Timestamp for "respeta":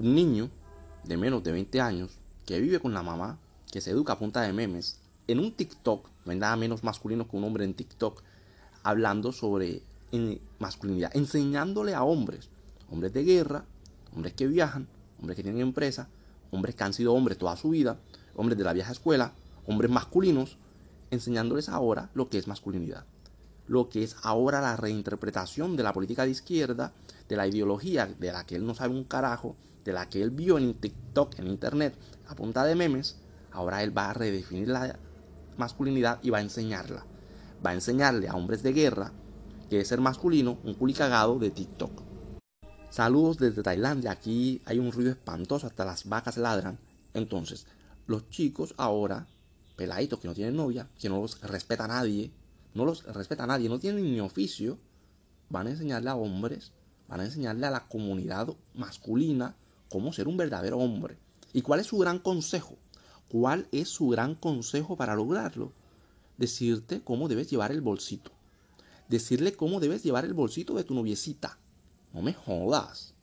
51.42-51.84, 53.04-53.44